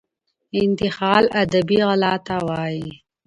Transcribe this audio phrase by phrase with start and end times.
[0.61, 2.89] انتحال ادبي غلا ته وايي.